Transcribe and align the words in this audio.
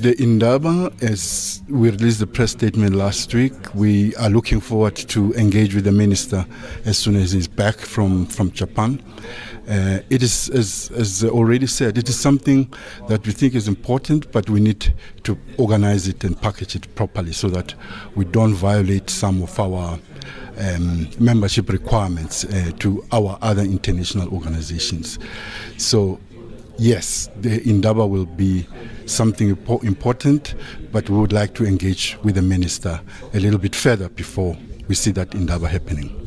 The 0.00 0.14
Indaba, 0.22 0.92
as 1.02 1.60
we 1.68 1.90
released 1.90 2.20
the 2.20 2.26
press 2.28 2.52
statement 2.52 2.94
last 2.94 3.34
week, 3.34 3.52
we 3.74 4.14
are 4.14 4.30
looking 4.30 4.60
forward 4.60 4.94
to 4.94 5.34
engage 5.34 5.74
with 5.74 5.82
the 5.82 5.90
minister 5.90 6.46
as 6.84 6.96
soon 6.96 7.16
as 7.16 7.32
he's 7.32 7.48
back 7.48 7.74
from, 7.78 8.26
from 8.26 8.52
Japan. 8.52 9.02
Uh, 9.68 9.98
it 10.08 10.22
is, 10.22 10.50
as, 10.50 10.92
as 10.94 11.24
already 11.24 11.66
said, 11.66 11.98
it 11.98 12.08
is 12.08 12.16
something 12.16 12.72
that 13.08 13.26
we 13.26 13.32
think 13.32 13.56
is 13.56 13.66
important, 13.66 14.30
but 14.30 14.48
we 14.48 14.60
need 14.60 14.94
to 15.24 15.36
organize 15.56 16.06
it 16.06 16.22
and 16.22 16.40
package 16.40 16.76
it 16.76 16.94
properly 16.94 17.32
so 17.32 17.48
that 17.48 17.74
we 18.14 18.24
don't 18.24 18.54
violate 18.54 19.10
some 19.10 19.42
of 19.42 19.58
our 19.58 19.98
um, 20.58 21.08
membership 21.18 21.70
requirements 21.70 22.44
uh, 22.44 22.70
to 22.78 23.04
our 23.10 23.36
other 23.42 23.62
international 23.62 24.32
organizations. 24.32 25.18
So 25.76 26.20
yes, 26.78 27.28
the 27.40 27.62
Indaba 27.68 28.06
will 28.06 28.26
be 28.26 28.66
something 29.06 29.50
important, 29.82 30.54
but 30.92 31.08
we 31.10 31.18
would 31.18 31.32
like 31.32 31.54
to 31.54 31.66
engage 31.66 32.16
with 32.22 32.36
the 32.36 32.42
minister 32.42 33.00
a 33.34 33.40
little 33.40 33.58
bit 33.58 33.74
further 33.74 34.08
before 34.08 34.56
we 34.88 34.94
see 34.94 35.10
that 35.12 35.34
Indaba 35.34 35.68
happening. 35.68 36.24